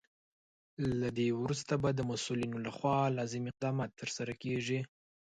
[0.99, 4.79] له دې وروسته به د مسولینو لخوا لازم اقدامات ترسره کیږي.